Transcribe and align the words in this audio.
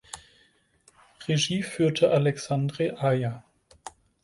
Regie 1.27 1.61
führte 1.61 2.09
Alexandre 2.09 2.97
Aja. 2.97 3.43